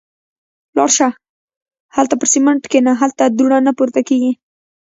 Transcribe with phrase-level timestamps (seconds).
[0.77, 1.07] –لاړه شه.
[1.95, 2.91] هالته پر سمڼت کېنه.
[3.01, 4.31] هلته دوړه نه پورته کېږي.